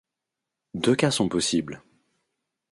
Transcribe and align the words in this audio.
Deux 0.73 0.95
cas 0.95 1.11
sont 1.11 1.29
possibles. 1.29 1.83